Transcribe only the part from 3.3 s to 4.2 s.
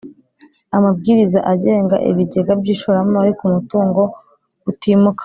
mu mutungo